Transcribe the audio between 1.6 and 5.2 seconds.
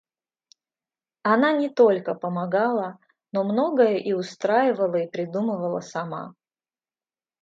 только помогала, но многое и устраивала и